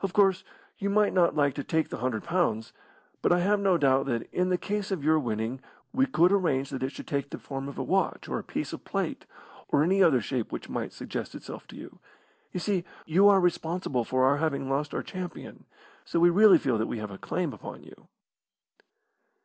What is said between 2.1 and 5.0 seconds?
pounds; but I have no doubt that, in the case